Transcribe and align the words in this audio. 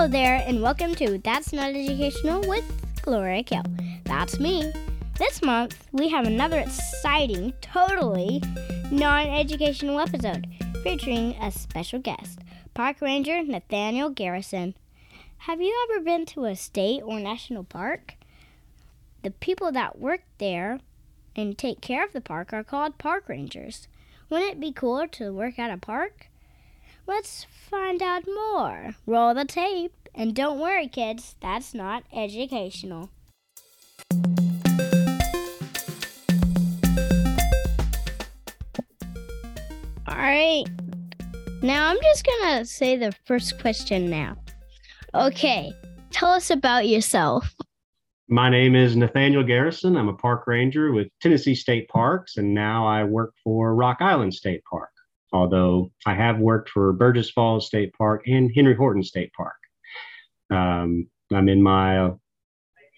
Hello 0.00 0.10
there, 0.10 0.42
and 0.46 0.62
welcome 0.62 0.94
to 0.94 1.18
That's 1.18 1.52
Not 1.52 1.74
Educational 1.74 2.40
with 2.48 2.64
Gloria 3.02 3.44
Kell. 3.44 3.66
That's 4.04 4.40
me. 4.40 4.72
This 5.18 5.42
month, 5.42 5.86
we 5.92 6.08
have 6.08 6.26
another 6.26 6.58
exciting, 6.58 7.52
totally 7.60 8.42
non 8.90 9.26
educational 9.26 10.00
episode 10.00 10.46
featuring 10.82 11.32
a 11.32 11.52
special 11.52 11.98
guest, 11.98 12.38
Park 12.72 13.02
Ranger 13.02 13.42
Nathaniel 13.42 14.08
Garrison. 14.08 14.74
Have 15.36 15.60
you 15.60 15.86
ever 15.90 16.02
been 16.02 16.24
to 16.28 16.46
a 16.46 16.56
state 16.56 17.02
or 17.02 17.20
national 17.20 17.64
park? 17.64 18.14
The 19.22 19.32
people 19.32 19.70
that 19.70 19.98
work 19.98 20.22
there 20.38 20.80
and 21.36 21.58
take 21.58 21.82
care 21.82 22.06
of 22.06 22.14
the 22.14 22.22
park 22.22 22.54
are 22.54 22.64
called 22.64 22.96
park 22.96 23.28
rangers. 23.28 23.86
Wouldn't 24.30 24.52
it 24.52 24.60
be 24.60 24.72
cool 24.72 25.06
to 25.08 25.30
work 25.30 25.58
at 25.58 25.70
a 25.70 25.76
park? 25.76 26.29
Let's 27.06 27.46
find 27.70 28.02
out 28.02 28.24
more. 28.26 28.94
Roll 29.06 29.34
the 29.34 29.44
tape. 29.44 29.92
And 30.14 30.34
don't 30.34 30.58
worry, 30.58 30.88
kids, 30.88 31.36
that's 31.40 31.72
not 31.72 32.04
educational. 32.12 33.10
All 40.08 40.16
right. 40.16 40.64
Now 41.62 41.88
I'm 41.88 41.98
just 42.02 42.26
going 42.26 42.58
to 42.58 42.64
say 42.64 42.96
the 42.96 43.12
first 43.24 43.60
question 43.60 44.10
now. 44.10 44.36
Okay. 45.14 45.72
Tell 46.10 46.30
us 46.30 46.50
about 46.50 46.88
yourself. 46.88 47.54
My 48.28 48.48
name 48.48 48.76
is 48.76 48.94
Nathaniel 48.94 49.42
Garrison. 49.42 49.96
I'm 49.96 50.08
a 50.08 50.14
park 50.14 50.46
ranger 50.46 50.92
with 50.92 51.08
Tennessee 51.20 51.54
State 51.54 51.88
Parks, 51.88 52.36
and 52.36 52.54
now 52.54 52.86
I 52.86 53.02
work 53.02 53.34
for 53.42 53.74
Rock 53.74 53.98
Island 54.00 54.34
State 54.34 54.62
Park, 54.64 54.89
although 55.32 55.90
I 56.06 56.14
have 56.14 56.38
worked 56.38 56.70
for 56.70 56.92
Burgess 56.92 57.30
Falls 57.30 57.66
State 57.66 57.92
Park 57.94 58.22
and 58.26 58.50
Henry 58.54 58.74
Horton 58.74 59.02
State 59.02 59.32
Park. 59.32 59.56
Um, 60.50 61.08
I'm 61.32 61.48
in 61.48 61.62
my 61.62 62.10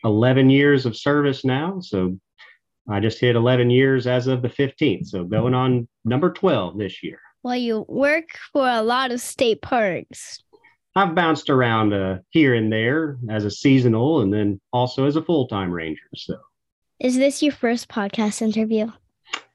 11 0.05 0.51
years 0.51 0.87
of 0.87 0.97
service 0.97 1.45
now, 1.45 1.81
so 1.81 2.19
I 2.89 3.01
just 3.01 3.21
hit 3.21 3.37
11 3.37 3.71
years 3.71 4.07
as 4.07 4.27
of 4.27 4.43
the 4.43 4.49
15th, 4.49 5.07
so 5.07 5.25
going 5.25 5.55
on 5.55 5.89
number 6.05 6.33
12 6.33 6.79
this 6.79 7.03
year. 7.03 7.21
Well, 7.43 7.57
you 7.57 7.85
work 7.89 8.31
for 8.53 8.69
a 8.69 8.83
lot 8.83 9.11
of 9.11 9.21
state 9.21 9.63
parks. 9.63 10.43
I've 10.95 11.15
bounced 11.15 11.49
around 11.49 11.93
uh, 11.93 12.19
here 12.31 12.55
and 12.55 12.73
there 12.73 13.19
as 13.31 13.45
a 13.45 13.51
seasonal 13.51 14.21
and 14.21 14.33
then 14.33 14.61
also 14.73 15.07
as 15.07 15.17
a 15.17 15.23
full 15.23 15.49
time 15.49 15.73
ranger. 15.73 16.03
So, 16.15 16.37
is 17.01 17.17
this 17.17 17.43
your 17.43 17.53
first 17.53 17.89
podcast 17.89 18.43
interview? 18.43 18.93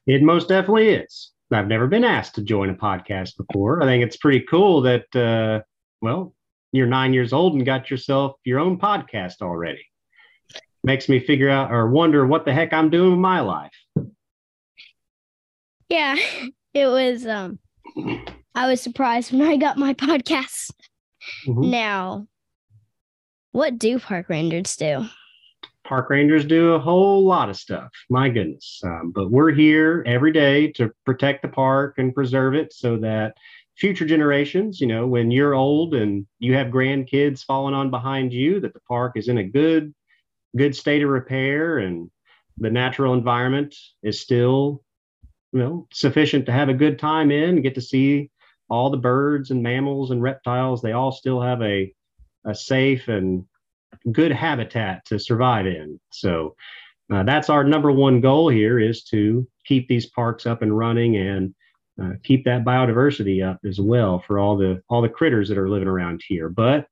It 0.08 0.24
most 0.24 0.48
definitely 0.48 0.90
is. 0.90 1.32
I've 1.52 1.68
never 1.68 1.88
been 1.88 2.04
asked 2.04 2.36
to 2.36 2.42
join 2.42 2.70
a 2.70 2.76
podcast 2.76 3.38
before. 3.38 3.82
I 3.82 3.86
think 3.86 4.04
it's 4.04 4.18
pretty 4.18 4.42
cool 4.42 4.82
that, 4.82 5.16
uh, 5.16 5.64
well, 6.02 6.34
you're 6.72 6.88
nine 6.88 7.14
years 7.14 7.32
old 7.32 7.54
and 7.54 7.66
got 7.66 7.90
yourself 7.90 8.34
your 8.44 8.60
own 8.60 8.78
podcast 8.78 9.42
already. 9.42 9.86
Makes 10.84 11.10
me 11.10 11.20
figure 11.20 11.50
out 11.50 11.72
or 11.72 11.90
wonder 11.90 12.26
what 12.26 12.46
the 12.46 12.54
heck 12.54 12.74
I'm 12.74 12.90
doing 12.90 13.12
with 13.12 13.20
my 13.20 13.40
life. 13.40 13.72
Yeah, 15.90 16.16
it 16.74 16.88
was. 16.88 17.26
Um, 17.26 17.60
I 18.54 18.68
was 18.68 18.82
surprised 18.82 19.32
when 19.32 19.42
I 19.42 19.58
got 19.58 19.78
my 19.78 19.94
podcast. 19.94 20.72
Mm-hmm. 21.48 21.70
Now, 21.70 22.28
what 23.52 23.78
do 23.78 24.00
park 24.00 24.30
rangers 24.30 24.76
do? 24.76 25.06
Park 25.88 26.10
rangers 26.10 26.44
do 26.44 26.74
a 26.74 26.80
whole 26.80 27.24
lot 27.24 27.50
of 27.50 27.56
stuff. 27.56 27.90
My 28.10 28.28
goodness. 28.28 28.82
Um, 28.84 29.12
but 29.16 29.32
we're 29.32 29.52
here 29.52 30.04
every 30.06 30.34
day 30.34 30.72
to 30.74 30.92
protect 31.06 31.42
the 31.42 31.48
park 31.48 31.96
and 31.98 32.14
preserve 32.14 32.56
it 32.56 32.74
so 32.74 32.98
that 32.98 33.36
future 33.78 34.06
generations, 34.06 34.82
you 34.82 34.88
know, 34.88 35.08
when 35.08 35.32
you're 35.32 35.54
old 35.54 35.94
and 35.96 36.28
you 36.40 36.56
have 36.56 36.68
grandkids 36.68 37.44
falling 37.44 37.74
on 37.74 37.90
behind 37.90 38.34
you, 38.34 38.60
that 38.60 38.74
the 38.74 38.82
park 38.82 39.14
is 39.16 39.30
in 39.30 39.38
a 39.38 39.44
good, 39.44 39.94
good 40.58 40.76
state 40.76 41.04
of 41.04 41.10
repair 41.10 41.78
and 41.78 42.12
the 42.58 42.70
natural 42.70 43.14
environment 43.14 43.74
is 44.04 44.20
still, 44.20 44.84
you 45.54 45.60
know, 45.60 45.88
sufficient 45.94 46.48
to 46.48 46.52
have 46.52 46.68
a 46.68 46.74
good 46.74 47.00
time 47.00 47.32
in 47.32 47.50
and 47.52 47.64
get 47.64 47.76
to 47.76 47.82
see 47.82 48.30
all 48.70 48.90
the 48.90 48.98
birds 48.98 49.52
and 49.52 49.64
mammals 49.64 50.12
and 50.12 50.22
reptiles, 50.22 50.82
they 50.82 50.92
all 50.92 51.12
still 51.12 51.40
have 51.40 51.62
a, 51.62 51.94
a 52.46 52.54
safe 52.54 53.08
and 53.08 53.46
good 54.12 54.32
habitat 54.32 55.06
to 55.06 55.20
survive 55.20 55.68
in. 55.68 56.00
So 56.12 56.56
uh, 57.14 57.24
that's 57.24 57.50
our 57.50 57.64
number 57.64 57.92
one 57.92 58.22
goal 58.22 58.50
here 58.50 58.80
is 58.80 59.04
to 59.06 59.48
keep 59.66 59.88
these 59.88 60.08
parks 60.08 60.46
up 60.46 60.62
and 60.62 60.78
running 60.78 61.16
and 61.18 61.56
uh, 62.02 62.14
keep 62.24 62.46
that 62.46 62.64
biodiversity 62.64 63.48
up 63.48 63.60
as 63.66 63.80
well 63.80 64.20
for 64.20 64.38
all 64.40 64.58
the 64.58 64.82
all 64.90 65.02
the 65.02 65.10
critters 65.10 65.50
that 65.50 65.58
are 65.58 65.70
living 65.70 65.88
around 65.88 66.22
here. 66.28 66.50
But 66.50 66.88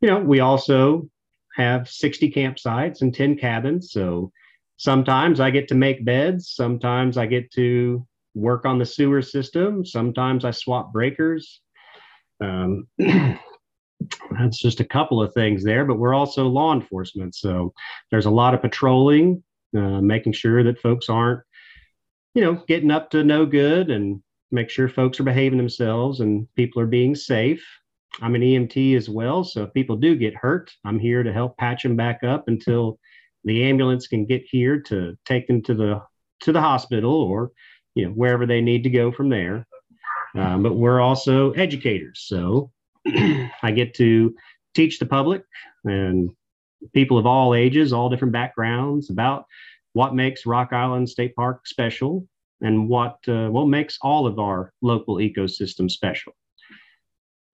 you 0.00 0.08
know, 0.08 0.20
we 0.20 0.40
also 0.40 1.08
have 1.56 1.88
60 1.88 2.30
campsites 2.30 3.02
and 3.02 3.14
10 3.14 3.36
cabins. 3.36 3.92
So 3.92 4.32
sometimes 4.76 5.40
I 5.40 5.50
get 5.50 5.68
to 5.68 5.74
make 5.74 6.04
beds. 6.04 6.52
Sometimes 6.54 7.18
I 7.18 7.26
get 7.26 7.50
to 7.52 8.06
work 8.34 8.64
on 8.64 8.78
the 8.78 8.86
sewer 8.86 9.20
system. 9.20 9.84
Sometimes 9.84 10.44
I 10.44 10.52
swap 10.52 10.92
breakers. 10.92 11.60
Um, 12.40 12.86
that's 14.30 14.58
just 14.58 14.80
a 14.80 14.84
couple 14.84 15.22
of 15.22 15.32
things 15.34 15.62
there, 15.64 15.84
but 15.84 15.98
we're 15.98 16.14
also 16.14 16.46
law 16.46 16.72
enforcement. 16.72 17.34
So 17.34 17.72
there's 18.10 18.26
a 18.26 18.30
lot 18.30 18.54
of 18.54 18.62
patrolling, 18.62 19.42
uh, 19.76 20.00
making 20.00 20.32
sure 20.32 20.62
that 20.62 20.80
folks 20.80 21.08
aren't, 21.08 21.40
you 22.34 22.42
know, 22.42 22.54
getting 22.66 22.90
up 22.90 23.10
to 23.10 23.24
no 23.24 23.44
good 23.46 23.90
and 23.90 24.22
make 24.50 24.70
sure 24.70 24.88
folks 24.88 25.20
are 25.20 25.24
behaving 25.24 25.58
themselves 25.58 26.20
and 26.20 26.46
people 26.54 26.80
are 26.82 26.86
being 26.86 27.14
safe. 27.14 27.64
I'm 28.20 28.34
an 28.34 28.42
EMT 28.42 28.96
as 28.96 29.08
well. 29.08 29.44
So 29.44 29.64
if 29.64 29.72
people 29.72 29.96
do 29.96 30.16
get 30.16 30.34
hurt, 30.34 30.70
I'm 30.84 30.98
here 30.98 31.22
to 31.22 31.32
help 31.32 31.56
patch 31.56 31.82
them 31.82 31.96
back 31.96 32.24
up 32.24 32.48
until 32.48 32.98
the 33.44 33.64
ambulance 33.64 34.06
can 34.06 34.26
get 34.26 34.42
here 34.44 34.80
to 34.82 35.16
take 35.24 35.46
them 35.46 35.62
to 35.62 35.74
the 35.74 36.02
to 36.40 36.52
the 36.52 36.60
hospital 36.60 37.12
or 37.12 37.52
you 37.94 38.06
know 38.06 38.12
wherever 38.12 38.46
they 38.46 38.60
need 38.60 38.82
to 38.84 38.90
go 38.90 39.12
from 39.12 39.28
there. 39.28 39.66
Um, 40.36 40.62
but 40.62 40.74
we're 40.74 41.00
also 41.00 41.52
educators, 41.52 42.24
so 42.26 42.70
I 43.62 43.72
get 43.74 43.94
to 43.94 44.34
teach 44.74 44.98
the 44.98 45.06
public 45.06 45.44
and 45.84 46.30
people 46.94 47.18
of 47.18 47.26
all 47.26 47.54
ages, 47.54 47.92
all 47.92 48.08
different 48.08 48.32
backgrounds 48.32 49.10
about 49.10 49.44
what 49.92 50.14
makes 50.14 50.46
Rock 50.46 50.72
Island 50.72 51.08
State 51.08 51.34
Park 51.34 51.66
special 51.66 52.26
and 52.60 52.88
what 52.88 53.16
uh, 53.26 53.48
what 53.48 53.66
makes 53.66 53.98
all 54.02 54.26
of 54.26 54.38
our 54.38 54.72
local 54.82 55.16
ecosystem 55.16 55.90
special. 55.90 56.32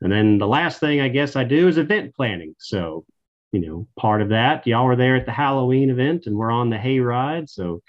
And 0.03 0.13
then 0.13 0.39
the 0.39 0.47
last 0.47 0.79
thing 0.81 1.01
I 1.01 1.09
guess 1.09 1.37
I 1.37 1.45
do 1.45 1.69
is 1.69 1.79
event 1.79 2.15
planning. 2.15 2.55
So, 2.59 3.07
you 3.53 3.61
know, 3.61 3.89
part 3.99 4.21
of 4.21 4.29
that, 4.29 4.67
y'all 4.67 4.85
were 4.85 4.97
there 4.97 5.17
at 5.17 5.25
the 5.25 5.33
Halloween 5.33 5.89
event 5.89 6.27
and 6.27 6.37
we're 6.37 6.51
on 6.51 6.69
the 6.69 6.77
hayride. 6.77 7.49
So 7.49 7.83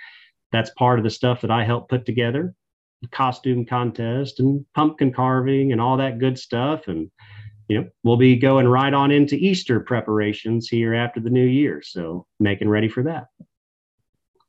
that's 0.51 0.69
part 0.71 0.99
of 0.99 1.03
the 1.03 1.09
stuff 1.09 1.41
that 1.41 1.51
I 1.51 1.65
help 1.65 1.89
put 1.89 2.05
together 2.05 2.55
costume 3.11 3.65
contest 3.65 4.39
and 4.39 4.65
pumpkin 4.73 5.13
carving 5.13 5.71
and 5.71 5.79
all 5.79 5.97
that 5.97 6.19
good 6.19 6.37
stuff. 6.37 6.87
And, 6.87 7.11
you 7.67 7.81
know, 7.81 7.89
we'll 8.03 8.17
be 8.17 8.35
going 8.35 8.67
right 8.67 8.93
on 8.93 9.11
into 9.11 9.35
Easter 9.35 9.79
preparations 9.79 10.69
here 10.69 10.93
after 10.93 11.19
the 11.19 11.29
new 11.29 11.45
year. 11.45 11.81
So 11.81 12.25
making 12.39 12.69
ready 12.69 12.87
for 12.87 13.03
that. 13.03 13.27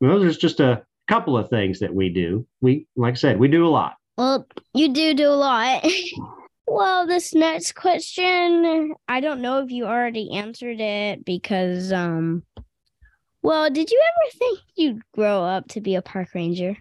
Well, 0.00 0.20
there's 0.20 0.38
just 0.38 0.60
a 0.60 0.84
couple 1.08 1.36
of 1.36 1.48
things 1.48 1.80
that 1.80 1.94
we 1.94 2.10
do. 2.10 2.46
We, 2.60 2.86
like 2.96 3.12
I 3.12 3.16
said, 3.16 3.38
we 3.38 3.48
do 3.48 3.66
a 3.66 3.70
lot. 3.70 3.96
Well, 4.16 4.46
you 4.74 4.92
do 4.92 5.14
do 5.14 5.28
a 5.28 5.30
lot. 5.30 5.84
well, 6.66 7.06
this 7.06 7.34
next 7.34 7.74
question, 7.74 8.94
I 9.08 9.20
don't 9.20 9.40
know 9.40 9.58
if 9.58 9.70
you 9.70 9.86
already 9.86 10.32
answered 10.32 10.80
it 10.80 11.24
because, 11.24 11.92
um, 11.92 12.44
well, 13.42 13.70
did 13.70 13.90
you 13.90 14.00
ever 14.00 14.38
think 14.38 14.58
you'd 14.76 15.02
grow 15.12 15.42
up 15.42 15.68
to 15.68 15.80
be 15.80 15.96
a 15.96 16.02
park 16.02 16.28
ranger? 16.34 16.76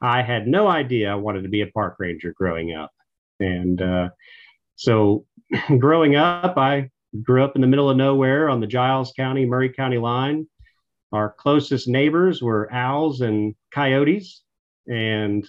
I 0.00 0.22
had 0.22 0.46
no 0.46 0.68
idea 0.68 1.10
I 1.10 1.16
wanted 1.16 1.42
to 1.42 1.48
be 1.48 1.62
a 1.62 1.66
park 1.66 1.96
ranger 1.98 2.32
growing 2.36 2.74
up. 2.74 2.90
And 3.40 3.80
uh, 3.80 4.08
so 4.76 5.24
growing 5.78 6.16
up, 6.16 6.56
I 6.56 6.90
grew 7.22 7.44
up 7.44 7.54
in 7.54 7.60
the 7.60 7.66
middle 7.66 7.90
of 7.90 7.96
nowhere 7.96 8.48
on 8.48 8.60
the 8.60 8.66
Giles 8.66 9.12
County, 9.16 9.46
Maury 9.46 9.72
County 9.72 9.98
line. 9.98 10.46
Our 11.12 11.34
closest 11.38 11.88
neighbors 11.88 12.42
were 12.42 12.72
owls 12.72 13.22
and 13.22 13.54
coyotes. 13.72 14.42
And 14.86 15.46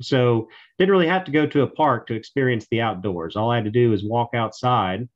so 0.00 0.48
didn't 0.78 0.92
really 0.92 1.08
have 1.08 1.24
to 1.24 1.30
go 1.30 1.46
to 1.46 1.62
a 1.62 1.66
park 1.66 2.06
to 2.06 2.14
experience 2.14 2.66
the 2.70 2.82
outdoors. 2.82 3.36
All 3.36 3.50
I 3.50 3.56
had 3.56 3.64
to 3.64 3.70
do 3.70 3.90
was 3.90 4.04
walk 4.04 4.30
outside 4.34 5.08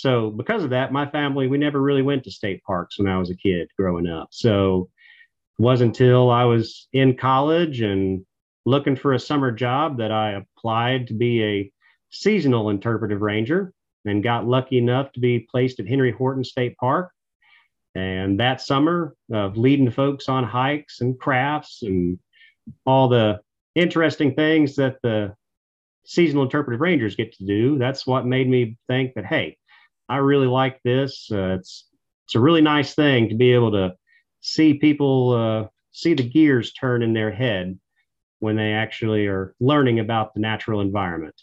so 0.00 0.30
because 0.30 0.64
of 0.64 0.70
that, 0.70 0.92
my 0.92 1.06
family, 1.10 1.46
we 1.46 1.58
never 1.58 1.80
really 1.80 2.00
went 2.00 2.24
to 2.24 2.30
state 2.30 2.62
parks 2.64 2.98
when 2.98 3.06
I 3.06 3.18
was 3.18 3.30
a 3.30 3.36
kid 3.36 3.68
growing 3.76 4.06
up. 4.06 4.28
So 4.30 4.88
it 5.58 5.62
wasn't 5.62 5.98
until 5.98 6.30
I 6.30 6.44
was 6.44 6.88
in 6.94 7.18
college 7.18 7.82
and 7.82 8.24
looking 8.64 8.96
for 8.96 9.12
a 9.12 9.18
summer 9.18 9.52
job 9.52 9.98
that 9.98 10.10
I 10.10 10.42
applied 10.42 11.08
to 11.08 11.14
be 11.14 11.44
a 11.44 11.72
seasonal 12.10 12.70
interpretive 12.70 13.22
ranger 13.22 13.72
and 14.04 14.22
got 14.22 14.46
lucky 14.46 14.78
enough 14.78 15.12
to 15.12 15.20
be 15.20 15.40
placed 15.50 15.80
at 15.80 15.88
Henry 15.88 16.12
Horton 16.12 16.44
State 16.44 16.76
Park. 16.76 17.10
And 17.94 18.38
that 18.40 18.60
summer 18.60 19.14
of 19.32 19.56
leading 19.56 19.90
folks 19.90 20.28
on 20.28 20.44
hikes 20.44 21.00
and 21.00 21.18
crafts 21.18 21.82
and 21.82 22.18
all 22.86 23.08
the 23.08 23.40
interesting 23.74 24.34
things 24.34 24.76
that 24.76 24.96
the 25.02 25.34
seasonal 26.04 26.44
interpretive 26.44 26.80
rangers 26.80 27.16
get 27.16 27.32
to 27.34 27.44
do, 27.44 27.78
that's 27.78 28.06
what 28.06 28.26
made 28.26 28.48
me 28.48 28.76
think 28.88 29.14
that, 29.14 29.26
hey, 29.26 29.56
I 30.08 30.16
really 30.18 30.46
like 30.46 30.80
this. 30.82 31.28
Uh, 31.32 31.56
it's 31.58 31.86
it's 32.26 32.36
a 32.36 32.40
really 32.40 32.60
nice 32.60 32.94
thing 32.94 33.28
to 33.28 33.34
be 33.34 33.52
able 33.52 33.72
to 33.72 33.94
see 34.40 34.74
people 34.74 35.32
uh, 35.32 35.68
see 35.92 36.14
the 36.14 36.28
gears 36.28 36.72
turn 36.72 37.02
in 37.02 37.12
their 37.12 37.30
head 37.30 37.78
when 38.38 38.56
they 38.56 38.72
actually 38.72 39.26
are 39.26 39.54
learning 39.60 39.98
about 39.98 40.34
the 40.34 40.40
natural 40.40 40.80
environment. 40.80 41.34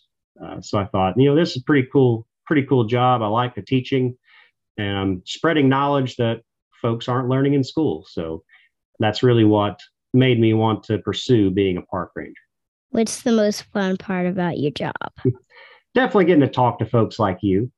Uh, 0.43 0.61
so 0.61 0.77
I 0.77 0.85
thought, 0.85 1.15
you 1.17 1.29
know, 1.29 1.35
this 1.35 1.55
is 1.55 1.63
pretty 1.63 1.87
cool, 1.91 2.27
pretty 2.45 2.63
cool 2.63 2.85
job. 2.85 3.21
I 3.21 3.27
like 3.27 3.55
the 3.55 3.61
teaching 3.61 4.17
and 4.77 4.97
I'm 4.97 5.21
spreading 5.25 5.69
knowledge 5.69 6.15
that 6.17 6.41
folks 6.81 7.07
aren't 7.07 7.29
learning 7.29 7.53
in 7.53 7.63
school. 7.63 8.05
So 8.09 8.43
that's 8.99 9.23
really 9.23 9.43
what 9.43 9.79
made 10.13 10.39
me 10.39 10.53
want 10.53 10.83
to 10.85 10.99
pursue 10.99 11.51
being 11.51 11.77
a 11.77 11.81
park 11.81 12.11
ranger. 12.15 12.33
What's 12.91 13.21
the 13.23 13.31
most 13.31 13.63
fun 13.73 13.97
part 13.97 14.27
about 14.27 14.57
your 14.59 14.71
job? 14.71 14.93
Definitely 15.95 16.25
getting 16.25 16.41
to 16.41 16.47
talk 16.47 16.79
to 16.79 16.85
folks 16.85 17.19
like 17.19 17.39
you. 17.41 17.71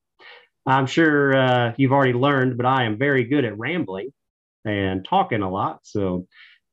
I'm 0.65 0.85
sure 0.85 1.35
uh, 1.35 1.73
you've 1.77 1.93
already 1.93 2.13
learned, 2.13 2.57
but 2.57 2.65
I 2.65 2.83
am 2.83 2.97
very 2.97 3.23
good 3.23 3.45
at 3.45 3.57
rambling 3.57 4.11
and 4.65 5.03
talking 5.05 5.41
a 5.41 5.49
lot. 5.49 5.79
So 5.83 6.27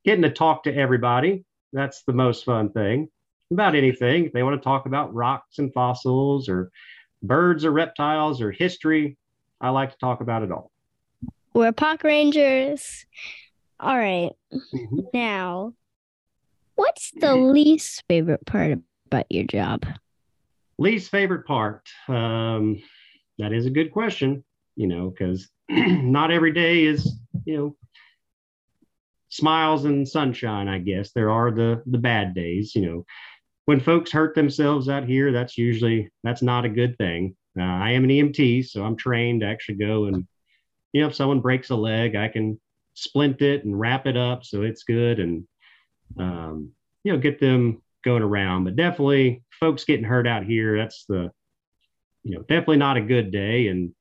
getting 0.04 0.22
to 0.22 0.30
talk 0.30 0.64
to 0.64 0.74
everybody, 0.74 1.44
that's 1.72 2.02
the 2.02 2.12
most 2.12 2.44
fun 2.44 2.72
thing 2.72 3.08
about 3.50 3.74
anything. 3.74 4.26
If 4.26 4.32
they 4.32 4.42
want 4.42 4.60
to 4.60 4.64
talk 4.64 4.86
about 4.86 5.14
rocks 5.14 5.58
and 5.58 5.72
fossils 5.72 6.48
or 6.48 6.70
birds 7.22 7.64
or 7.64 7.70
reptiles 7.70 8.40
or 8.40 8.50
history, 8.50 9.16
I 9.60 9.70
like 9.70 9.90
to 9.90 9.98
talk 9.98 10.20
about 10.20 10.42
it 10.42 10.52
all. 10.52 10.70
We're 11.54 11.72
park 11.72 12.04
rangers. 12.04 13.06
All 13.80 13.96
right. 13.96 14.32
mm-hmm. 14.52 15.00
Now, 15.14 15.72
what's 16.74 17.10
the 17.12 17.36
least 17.36 18.04
favorite 18.08 18.44
part 18.46 18.78
about 19.06 19.26
your 19.30 19.44
job? 19.44 19.86
Least 20.78 21.10
favorite 21.10 21.46
part? 21.46 21.88
Um, 22.08 22.82
that 23.38 23.52
is 23.52 23.66
a 23.66 23.70
good 23.70 23.90
question, 23.90 24.44
you 24.76 24.86
know, 24.86 25.10
because 25.10 25.48
not 25.68 26.30
every 26.30 26.52
day 26.52 26.84
is, 26.84 27.18
you 27.44 27.56
know, 27.56 27.76
smiles 29.28 29.84
and 29.84 30.08
sunshine, 30.08 30.68
I 30.68 30.78
guess. 30.78 31.12
There 31.12 31.30
are 31.30 31.50
the 31.50 31.82
the 31.86 31.98
bad 31.98 32.34
days, 32.34 32.74
you 32.74 32.82
know. 32.82 33.06
When 33.66 33.80
folks 33.80 34.12
hurt 34.12 34.34
themselves 34.34 34.88
out 34.88 35.04
here, 35.04 35.32
that's 35.32 35.58
usually 35.58 36.10
that's 36.22 36.42
not 36.42 36.64
a 36.64 36.70
good 36.70 36.96
thing. 36.98 37.36
Uh, 37.58 37.62
I 37.62 37.92
am 37.92 38.04
an 38.04 38.10
EMT, 38.10 38.66
so 38.66 38.84
I'm 38.84 38.96
trained 38.96 39.40
to 39.40 39.46
actually 39.46 39.76
go 39.76 40.06
and, 40.06 40.26
you 40.92 41.02
know, 41.02 41.08
if 41.08 41.14
someone 41.14 41.40
breaks 41.40 41.70
a 41.70 41.76
leg, 41.76 42.16
I 42.16 42.28
can 42.28 42.60
splint 42.94 43.42
it 43.42 43.64
and 43.64 43.78
wrap 43.78 44.06
it 44.06 44.16
up 44.16 44.44
so 44.44 44.62
it's 44.62 44.84
good 44.84 45.20
and, 45.20 45.46
um, 46.18 46.70
you 47.02 47.12
know, 47.12 47.18
get 47.18 47.40
them 47.40 47.82
going 48.04 48.22
around. 48.22 48.64
But 48.64 48.76
definitely, 48.76 49.42
folks 49.58 49.84
getting 49.84 50.04
hurt 50.04 50.26
out 50.26 50.44
here, 50.44 50.76
that's 50.76 51.04
the, 51.06 51.30
you 52.22 52.36
know, 52.36 52.42
definitely 52.42 52.78
not 52.78 52.96
a 52.96 53.02
good 53.02 53.30
day. 53.30 53.68
And, 53.68 53.92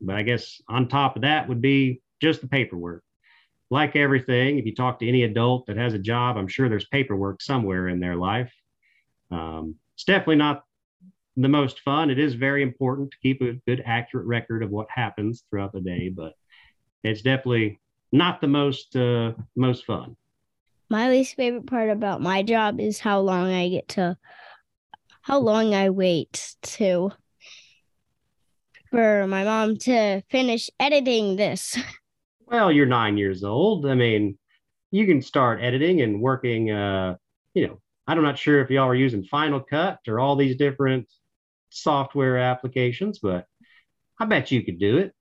but 0.00 0.16
I 0.16 0.22
guess 0.22 0.60
on 0.68 0.88
top 0.88 1.16
of 1.16 1.22
that 1.22 1.48
would 1.48 1.60
be 1.60 2.00
just 2.20 2.40
the 2.42 2.48
paperwork 2.48 3.02
like 3.70 3.96
everything, 3.96 4.58
if 4.58 4.66
you 4.66 4.74
talk 4.74 5.00
to 5.00 5.08
any 5.08 5.24
adult 5.24 5.66
that 5.66 5.76
has 5.76 5.94
a 5.94 5.98
job, 5.98 6.36
I'm 6.36 6.46
sure 6.46 6.68
there's 6.68 6.86
paperwork 6.86 7.42
somewhere 7.42 7.88
in 7.88 7.98
their 7.98 8.14
life. 8.14 8.52
Um, 9.30 9.76
it's 9.94 10.04
definitely 10.04 10.36
not 10.36 10.64
the 11.36 11.48
most 11.48 11.80
fun. 11.80 12.10
It 12.10 12.18
is 12.18 12.34
very 12.34 12.62
important 12.62 13.10
to 13.10 13.18
keep 13.22 13.40
a 13.42 13.54
good, 13.66 13.82
accurate 13.84 14.26
record 14.26 14.62
of 14.62 14.70
what 14.70 14.86
happens 14.90 15.44
throughout 15.50 15.72
the 15.72 15.80
day, 15.80 16.08
but 16.08 16.34
it's 17.02 17.22
definitely 17.22 17.80
not 18.12 18.40
the 18.40 18.48
most 18.48 18.94
uh, 18.96 19.32
most 19.56 19.84
fun. 19.84 20.16
My 20.90 21.10
least 21.10 21.36
favorite 21.36 21.66
part 21.66 21.90
about 21.90 22.20
my 22.20 22.42
job 22.42 22.78
is 22.78 23.00
how 23.00 23.20
long 23.20 23.52
I 23.52 23.68
get 23.68 23.88
to, 23.90 24.16
how 25.22 25.38
long 25.38 25.74
I 25.74 25.90
wait 25.90 26.54
to, 26.62 27.10
for 28.90 29.26
my 29.26 29.44
mom 29.44 29.76
to 29.78 30.22
finish 30.30 30.70
editing 30.78 31.36
this. 31.36 31.76
well, 32.46 32.70
you're 32.70 32.86
nine 32.86 33.16
years 33.16 33.42
old. 33.42 33.86
I 33.86 33.94
mean, 33.94 34.38
you 34.90 35.06
can 35.06 35.20
start 35.20 35.60
editing 35.62 36.02
and 36.02 36.20
working. 36.20 36.70
Uh, 36.70 37.16
you 37.54 37.66
know, 37.66 37.80
I'm 38.06 38.22
not 38.22 38.38
sure 38.38 38.60
if 38.60 38.70
y'all 38.70 38.88
are 38.88 38.94
using 38.94 39.24
Final 39.24 39.60
Cut 39.60 40.00
or 40.06 40.20
all 40.20 40.36
these 40.36 40.56
different 40.56 41.08
software 41.70 42.38
applications, 42.38 43.18
but 43.18 43.46
I 44.20 44.26
bet 44.26 44.50
you 44.50 44.62
could 44.62 44.78
do 44.78 44.98
it. 44.98 45.14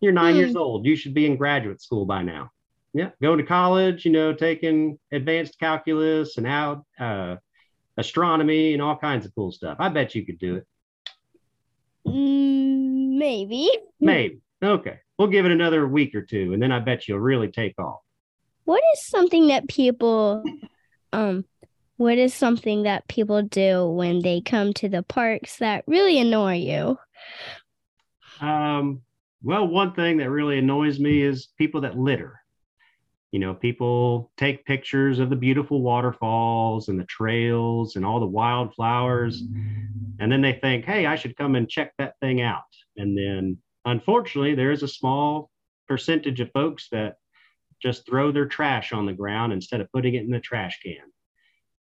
You're 0.00 0.12
nine 0.12 0.34
mm. 0.34 0.38
years 0.38 0.52
hmm. 0.52 0.58
old. 0.58 0.86
You 0.86 0.96
should 0.96 1.14
be 1.14 1.26
in 1.26 1.36
graduate 1.36 1.80
school 1.80 2.06
by 2.06 2.22
now. 2.22 2.50
Yeah, 2.94 3.10
going 3.20 3.38
to 3.38 3.44
college. 3.44 4.04
You 4.04 4.12
know, 4.12 4.32
taking 4.32 4.98
advanced 5.12 5.58
calculus 5.58 6.36
and 6.36 6.46
out 6.46 6.84
uh, 6.98 7.36
astronomy 7.96 8.72
and 8.72 8.82
all 8.82 8.96
kinds 8.96 9.26
of 9.26 9.34
cool 9.34 9.52
stuff. 9.52 9.76
I 9.80 9.88
bet 9.88 10.14
you 10.14 10.26
could 10.26 10.38
do 10.38 10.56
it. 10.56 10.66
Mm, 12.06 13.18
maybe. 13.18 13.70
Maybe. 14.00 14.40
Okay. 14.62 14.98
We'll 15.18 15.28
give 15.28 15.46
it 15.46 15.52
another 15.52 15.86
week 15.86 16.14
or 16.14 16.22
two, 16.22 16.52
and 16.52 16.62
then 16.62 16.72
I 16.72 16.80
bet 16.80 17.06
you'll 17.06 17.20
really 17.20 17.48
take 17.48 17.78
off. 17.78 18.00
What 18.64 18.82
is 18.94 19.06
something 19.06 19.48
that 19.48 19.68
people, 19.68 20.42
um, 21.12 21.44
what 22.02 22.18
is 22.18 22.34
something 22.34 22.82
that 22.82 23.06
people 23.06 23.42
do 23.42 23.88
when 23.88 24.22
they 24.22 24.40
come 24.40 24.72
to 24.72 24.88
the 24.88 25.04
parks 25.04 25.58
that 25.58 25.84
really 25.86 26.18
annoy 26.18 26.56
you? 26.56 26.98
Um, 28.40 29.02
well, 29.40 29.68
one 29.68 29.92
thing 29.94 30.16
that 30.16 30.28
really 30.28 30.58
annoys 30.58 30.98
me 30.98 31.22
is 31.22 31.50
people 31.56 31.82
that 31.82 31.96
litter. 31.96 32.40
You 33.30 33.38
know, 33.38 33.54
people 33.54 34.32
take 34.36 34.64
pictures 34.64 35.20
of 35.20 35.30
the 35.30 35.36
beautiful 35.36 35.80
waterfalls 35.80 36.88
and 36.88 36.98
the 36.98 37.04
trails 37.04 37.94
and 37.94 38.04
all 38.04 38.18
the 38.18 38.26
wildflowers, 38.26 39.40
and 40.18 40.30
then 40.30 40.42
they 40.42 40.54
think, 40.54 40.84
hey, 40.84 41.06
I 41.06 41.14
should 41.14 41.36
come 41.36 41.54
and 41.54 41.68
check 41.68 41.92
that 41.98 42.18
thing 42.18 42.42
out. 42.42 42.64
And 42.96 43.16
then 43.16 43.58
unfortunately, 43.84 44.56
there 44.56 44.72
is 44.72 44.82
a 44.82 44.88
small 44.88 45.50
percentage 45.86 46.40
of 46.40 46.50
folks 46.50 46.88
that 46.90 47.14
just 47.80 48.04
throw 48.06 48.32
their 48.32 48.46
trash 48.46 48.92
on 48.92 49.06
the 49.06 49.12
ground 49.12 49.52
instead 49.52 49.80
of 49.80 49.92
putting 49.92 50.16
it 50.16 50.24
in 50.24 50.30
the 50.30 50.40
trash 50.40 50.80
can. 50.82 51.11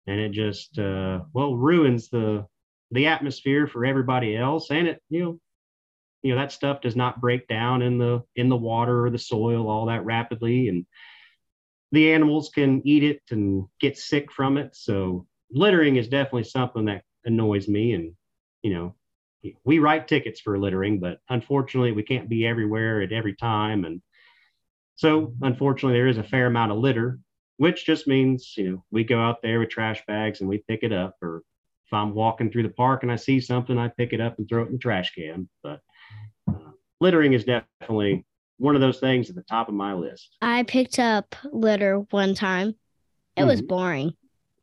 And 0.07 0.19
it 0.19 0.31
just, 0.31 0.77
uh, 0.80 1.21
well, 1.33 1.56
ruins 1.56 2.09
the, 2.09 2.45
the 2.92 3.07
atmosphere 3.07 3.68
for 3.68 3.86
everybody 3.86 4.36
else. 4.36 4.71
And 4.71 4.88
it, 4.88 5.01
you 5.09 5.24
know, 5.24 5.39
you 6.24 6.33
know, 6.33 6.39
that 6.39 6.51
stuff 6.51 6.81
does 6.81 6.95
not 6.95 7.21
break 7.21 7.48
down 7.48 7.81
in 7.81 7.98
the, 7.98 8.21
in 8.36 8.50
the 8.50 8.56
water 8.56 9.06
or 9.06 9.09
the 9.09 9.18
soil 9.18 9.69
all 9.69 9.88
that 9.88 10.06
rapidly. 10.06 10.68
And 10.68 10.86
the 11.92 12.13
animals 12.13 12.50
can 12.50 12.81
eat 12.86 13.03
it 13.03 13.21
and 13.31 13.65
get 13.80 13.98
sick 13.98 14.31
from 14.31 14.57
it. 14.57 14.75
So 14.75 15.25
littering 15.51 15.95
is 15.95 16.07
definitely 16.07 16.44
something 16.44 16.86
that 16.86 17.03
annoys 17.25 17.68
me. 17.68 17.94
And, 17.94 18.13
you 18.62 18.74
know, 18.74 18.95
we 19.63 19.79
write 19.79 20.08
tickets 20.08 20.39
for 20.39 20.60
littering, 20.60 21.00
but 21.00 21.20
unfortunately, 21.29 21.91
we 21.91 22.03
can't 22.03 22.29
be 22.29 22.46
everywhere 22.46 23.01
at 23.01 23.12
every 23.12 23.36
time. 23.36 23.86
And 23.86 24.01
so, 24.96 25.34
unfortunately, 25.41 25.98
there 25.98 26.08
is 26.08 26.20
a 26.20 26.24
fair 26.24 26.46
amount 26.46 26.72
of 26.72 26.77
litter, 26.77 27.20
which 27.62 27.86
just 27.86 28.08
means, 28.08 28.56
you 28.58 28.72
know, 28.72 28.84
we 28.89 29.03
go 29.03 29.22
out 29.22 29.44
there 29.44 29.60
with 29.60 29.70
trash 29.70 30.03
bags 30.08 30.39
and 30.39 30.50
we 30.50 30.63
pick 30.68 30.82
it 30.82 30.91
up. 30.91 31.15
Or 31.22 31.44
if 31.86 31.94
I'm 31.94 32.15
walking 32.15 32.50
through 32.50 32.63
the 32.63 32.70
park 32.70 33.03
and 33.03 33.12
I 33.12 33.18
see 33.18 33.39
something, 33.39 33.77
I 33.77 33.88
pick 33.88 34.13
it 34.13 34.20
up 34.20 34.39
and 34.39 34.50
throw 34.50 34.63
it 34.63 34.70
in 34.70 34.72
the 34.72 34.80
trash 34.80 35.13
can. 35.13 35.48
But 35.62 35.80
uh, 36.50 36.72
littering 37.00 37.34
is 37.34 37.44
definitely 37.44 38.25
one 38.58 38.74
of 38.74 38.82
those 38.82 39.00
things 39.00 39.30
at 39.30 39.36
the 39.36 39.44
top 39.44 39.68
of 39.68 39.75
my 39.75 39.94
list. 39.94 40.38
I 40.41 40.63
picked 40.63 40.98
up 40.98 41.36
litter 41.51 42.00
one 42.10 42.34
time. 42.34 42.70
It 43.38 43.41
mm-hmm. 43.41 43.48
was 43.48 43.62
boring. 43.62 44.13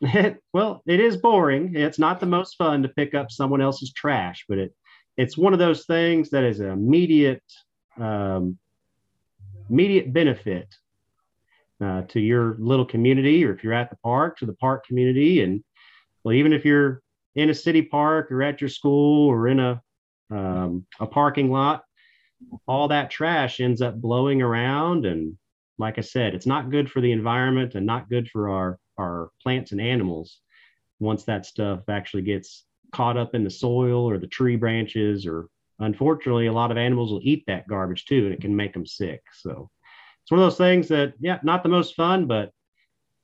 well, 0.53 0.83
it 0.85 0.99
is 0.99 1.19
boring. 1.19 1.77
It's 1.77 2.01
not 2.01 2.19
the 2.19 2.27
most 2.27 2.57
fun 2.57 2.83
to 2.83 2.89
pick 2.89 3.15
up 3.15 3.31
someone 3.31 3.63
else's 3.63 3.93
trash, 3.93 4.45
but 4.49 4.59
it 4.59 4.75
it's 5.17 5.39
one 5.39 5.53
of 5.53 5.61
those 5.61 5.87
things 5.87 6.31
that 6.31 6.43
is 6.43 6.59
an 6.59 6.71
immediate 6.71 7.45
um, 7.97 8.59
immediate 9.71 10.13
benefit 10.13 10.75
uh, 11.81 12.03
to 12.03 12.21
your 12.21 12.57
little 12.59 12.85
community, 12.85 13.45
or 13.45 13.53
if 13.53 13.63
you're 13.63 13.73
at 13.73 13.91
the 13.91 13.97
park, 13.97 14.39
to 14.39 14.47
the 14.47 14.55
park 14.55 14.87
community, 14.87 15.43
and 15.43 15.63
well, 16.25 16.35
even 16.35 16.53
if 16.53 16.65
you're 16.65 17.03
in 17.35 17.51
a 17.51 17.55
city 17.55 17.83
park 17.83 18.33
or 18.33 18.43
at 18.43 18.61
your 18.61 18.71
school 18.71 19.29
or 19.29 19.49
in 19.49 19.61
a 19.61 19.83
um, 20.31 20.87
a 21.01 21.07
parking 21.07 21.51
lot, 21.51 21.85
all 22.67 22.89
that 22.89 23.11
trash 23.11 23.61
ends 23.61 23.81
up 23.81 24.01
blowing 24.01 24.43
around, 24.43 25.07
and 25.07 25.39
like 25.79 25.99
I 25.99 26.03
said, 26.03 26.35
it's 26.35 26.47
not 26.47 26.71
good 26.71 26.91
for 26.91 27.01
the 27.01 27.13
environment 27.13 27.75
and 27.75 27.87
not 27.87 28.11
good 28.11 28.29
for 28.29 28.51
our 28.51 28.79
our 28.99 29.31
plants 29.43 29.73
and 29.73 29.81
animals 29.81 30.41
once 31.01 31.25
that 31.25 31.47
stuff 31.47 31.81
actually 31.89 32.23
gets 32.23 32.65
caught 32.93 33.17
up 33.17 33.35
in 33.35 33.45
the 33.45 33.51
soil 33.51 34.09
or 34.09 34.19
the 34.19 34.27
tree 34.27 34.57
branches 34.57 35.27
or 35.27 35.49
unfortunately 35.79 36.47
a 36.47 36.53
lot 36.53 36.71
of 36.71 36.77
animals 36.77 37.13
will 37.13 37.21
eat 37.23 37.45
that 37.47 37.69
garbage 37.69 38.05
too 38.07 38.25
and 38.25 38.35
it 38.35 38.41
can 38.41 38.55
make 38.55 38.73
them 38.73 38.87
sick. 38.87 39.23
So 39.33 39.71
it's 40.29 40.31
one 40.31 40.41
of 40.41 40.45
those 40.45 40.59
things 40.59 40.89
that 40.89 41.15
yeah 41.21 41.39
not 41.43 41.63
the 41.63 41.69
most 41.71 41.95
fun 41.95 42.27
but 42.27 42.53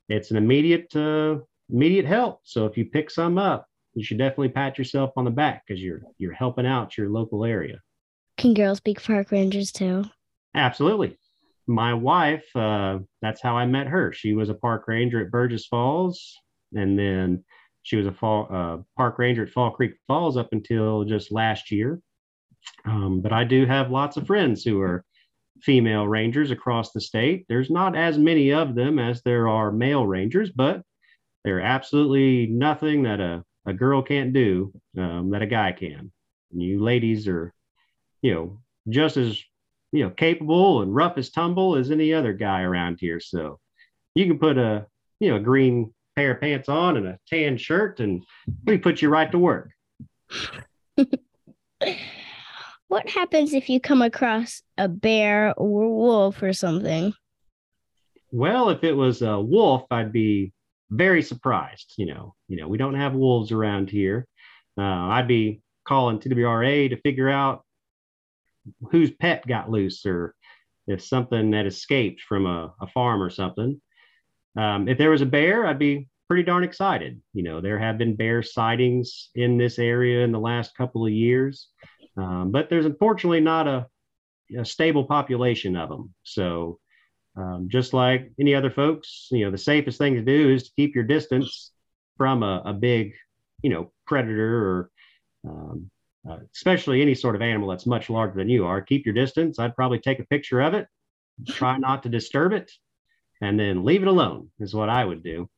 it's 0.08 0.30
an 0.30 0.38
immediate 0.38 0.94
uh, 0.96 1.36
immediate 1.70 2.06
help 2.06 2.40
so 2.44 2.64
if 2.64 2.78
you 2.78 2.86
pick 2.86 3.10
some 3.10 3.36
up 3.36 3.66
you 3.92 4.02
should 4.02 4.16
definitely 4.16 4.48
pat 4.48 4.78
yourself 4.78 5.10
on 5.16 5.26
the 5.26 5.30
back 5.30 5.64
because 5.66 5.82
you're 5.82 6.00
you're 6.16 6.32
helping 6.32 6.66
out 6.66 6.96
your 6.96 7.10
local 7.10 7.44
area 7.44 7.78
can 8.38 8.54
girls 8.54 8.80
be 8.80 8.94
park 8.94 9.30
rangers 9.30 9.70
too 9.70 10.04
absolutely 10.54 11.18
my 11.66 11.94
wife, 11.94 12.44
uh, 12.54 12.98
that's 13.22 13.40
how 13.40 13.56
I 13.56 13.66
met 13.66 13.86
her. 13.86 14.12
She 14.12 14.34
was 14.34 14.48
a 14.50 14.54
park 14.54 14.86
ranger 14.86 15.20
at 15.20 15.30
Burgess 15.30 15.66
Falls, 15.66 16.36
and 16.74 16.98
then 16.98 17.44
she 17.82 17.96
was 17.96 18.06
a 18.06 18.12
fall, 18.12 18.48
uh, 18.50 18.78
park 18.96 19.18
ranger 19.18 19.44
at 19.44 19.50
Fall 19.50 19.70
Creek 19.70 19.94
Falls 20.06 20.36
up 20.36 20.48
until 20.52 21.04
just 21.04 21.32
last 21.32 21.70
year. 21.70 22.00
Um, 22.84 23.20
but 23.20 23.32
I 23.32 23.44
do 23.44 23.66
have 23.66 23.90
lots 23.90 24.16
of 24.16 24.26
friends 24.26 24.64
who 24.64 24.80
are 24.80 25.04
female 25.62 26.06
rangers 26.06 26.50
across 26.50 26.92
the 26.92 27.00
state. 27.00 27.46
There's 27.48 27.70
not 27.70 27.96
as 27.96 28.18
many 28.18 28.52
of 28.52 28.74
them 28.74 28.98
as 28.98 29.22
there 29.22 29.48
are 29.48 29.72
male 29.72 30.06
rangers, 30.06 30.50
but 30.50 30.82
they're 31.44 31.60
absolutely 31.60 32.46
nothing 32.46 33.02
that 33.04 33.20
a, 33.20 33.44
a 33.66 33.72
girl 33.72 34.02
can't 34.02 34.32
do 34.32 34.72
um, 34.98 35.30
that 35.30 35.42
a 35.42 35.46
guy 35.46 35.72
can. 35.72 36.10
And 36.52 36.62
you 36.62 36.82
ladies 36.82 37.28
are, 37.28 37.52
you 38.22 38.34
know, 38.34 38.60
just 38.88 39.16
as 39.16 39.42
you 39.92 40.04
know 40.04 40.10
capable 40.10 40.82
and 40.82 40.94
rough 40.94 41.18
as 41.18 41.30
tumble 41.30 41.76
as 41.76 41.90
any 41.90 42.12
other 42.12 42.32
guy 42.32 42.62
around 42.62 42.98
here. 43.00 43.20
So 43.20 43.60
you 44.14 44.26
can 44.26 44.38
put 44.38 44.58
a 44.58 44.86
you 45.20 45.30
know 45.30 45.36
a 45.36 45.40
green 45.40 45.94
pair 46.16 46.32
of 46.32 46.40
pants 46.40 46.68
on 46.68 46.96
and 46.96 47.06
a 47.06 47.18
tan 47.28 47.56
shirt, 47.56 48.00
and 48.00 48.24
we 48.64 48.78
put 48.78 49.02
you 49.02 49.08
right 49.08 49.30
to 49.30 49.38
work. 49.38 49.70
what 52.88 53.08
happens 53.08 53.52
if 53.52 53.68
you 53.68 53.80
come 53.80 54.02
across 54.02 54.62
a 54.78 54.88
bear 54.88 55.54
or 55.54 55.88
wolf 55.94 56.42
or 56.42 56.52
something? 56.52 57.14
Well, 58.30 58.70
if 58.70 58.84
it 58.84 58.92
was 58.92 59.22
a 59.22 59.40
wolf, 59.40 59.84
I'd 59.90 60.12
be 60.12 60.52
very 60.90 61.22
surprised. 61.22 61.94
You 61.96 62.06
know, 62.06 62.34
you 62.48 62.56
know, 62.56 62.68
we 62.68 62.78
don't 62.78 62.94
have 62.94 63.14
wolves 63.14 63.52
around 63.52 63.90
here. 63.90 64.26
Uh, 64.76 64.82
I'd 64.82 65.28
be 65.28 65.62
calling 65.86 66.18
TWRA 66.18 66.90
to 66.90 67.00
figure 67.00 67.28
out 67.28 67.64
whose 68.90 69.10
pet 69.10 69.46
got 69.46 69.70
loose 69.70 70.04
or 70.06 70.34
if 70.86 71.02
something 71.02 71.50
that 71.52 71.66
escaped 71.66 72.22
from 72.22 72.46
a, 72.46 72.74
a 72.80 72.86
farm 72.88 73.22
or 73.22 73.30
something. 73.30 73.80
Um, 74.56 74.88
if 74.88 74.98
there 74.98 75.10
was 75.10 75.22
a 75.22 75.26
bear, 75.26 75.66
I'd 75.66 75.78
be 75.78 76.08
pretty 76.28 76.42
darn 76.42 76.64
excited. 76.64 77.20
You 77.32 77.42
know, 77.42 77.60
there 77.60 77.78
have 77.78 77.98
been 77.98 78.16
bear 78.16 78.42
sightings 78.42 79.30
in 79.34 79.58
this 79.58 79.78
area 79.78 80.24
in 80.24 80.32
the 80.32 80.40
last 80.40 80.76
couple 80.76 81.04
of 81.04 81.12
years, 81.12 81.68
um, 82.16 82.50
but 82.50 82.68
there's 82.70 82.86
unfortunately 82.86 83.40
not 83.40 83.66
a, 83.66 83.86
a, 84.58 84.64
stable 84.64 85.04
population 85.04 85.76
of 85.76 85.88
them. 85.88 86.14
So, 86.22 86.78
um, 87.36 87.68
just 87.70 87.92
like 87.92 88.30
any 88.38 88.54
other 88.54 88.70
folks, 88.70 89.28
you 89.30 89.44
know, 89.44 89.50
the 89.50 89.58
safest 89.58 89.98
thing 89.98 90.14
to 90.14 90.22
do 90.22 90.54
is 90.54 90.64
to 90.64 90.70
keep 90.76 90.94
your 90.94 91.04
distance 91.04 91.72
from 92.16 92.42
a, 92.42 92.62
a 92.64 92.72
big, 92.72 93.14
you 93.62 93.70
know, 93.70 93.90
predator 94.06 94.68
or 94.68 94.90
um, 95.48 95.90
uh, 96.28 96.38
especially 96.54 97.02
any 97.02 97.14
sort 97.14 97.34
of 97.34 97.42
animal 97.42 97.68
that's 97.68 97.86
much 97.86 98.08
larger 98.08 98.36
than 98.36 98.48
you 98.48 98.64
are. 98.64 98.80
Keep 98.80 99.04
your 99.04 99.14
distance. 99.14 99.58
I'd 99.58 99.76
probably 99.76 99.98
take 99.98 100.20
a 100.20 100.26
picture 100.26 100.60
of 100.60 100.74
it, 100.74 100.86
try 101.48 101.76
not 101.76 102.02
to 102.04 102.08
disturb 102.08 102.52
it, 102.52 102.70
and 103.40 103.58
then 103.58 103.84
leave 103.84 104.02
it 104.02 104.08
alone, 104.08 104.50
is 104.60 104.74
what 104.74 104.88
I 104.88 105.04
would 105.04 105.22
do. 105.22 105.48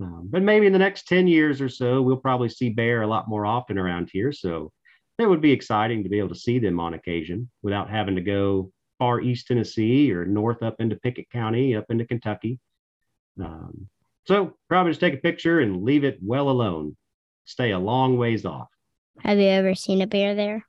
Um, 0.00 0.28
but 0.30 0.42
maybe 0.42 0.66
in 0.66 0.72
the 0.72 0.78
next 0.78 1.06
10 1.08 1.28
years 1.28 1.60
or 1.60 1.68
so, 1.68 2.00
we'll 2.00 2.16
probably 2.16 2.48
see 2.48 2.70
bear 2.70 3.02
a 3.02 3.06
lot 3.06 3.28
more 3.28 3.44
often 3.44 3.78
around 3.78 4.08
here. 4.12 4.32
So 4.32 4.72
it 5.18 5.26
would 5.26 5.40
be 5.40 5.52
exciting 5.52 6.02
to 6.02 6.08
be 6.08 6.18
able 6.18 6.30
to 6.30 6.34
see 6.34 6.58
them 6.58 6.80
on 6.80 6.94
occasion 6.94 7.50
without 7.62 7.90
having 7.90 8.16
to 8.16 8.22
go 8.22 8.72
far 8.98 9.20
east 9.20 9.46
Tennessee 9.46 10.12
or 10.12 10.24
north 10.24 10.62
up 10.62 10.76
into 10.80 10.96
Pickett 10.96 11.30
County, 11.30 11.76
up 11.76 11.86
into 11.90 12.04
Kentucky. 12.04 12.58
Um, 13.40 13.88
so 14.26 14.56
probably 14.68 14.92
just 14.92 15.00
take 15.00 15.14
a 15.14 15.18
picture 15.18 15.60
and 15.60 15.82
leave 15.82 16.04
it 16.04 16.18
well 16.22 16.48
alone. 16.48 16.96
Stay 17.44 17.72
a 17.72 17.78
long 17.78 18.16
ways 18.16 18.44
off. 18.44 18.68
Have 19.20 19.38
you 19.38 19.48
ever 19.48 19.74
seen 19.74 20.00
a 20.02 20.06
bear 20.06 20.34
there? 20.34 20.64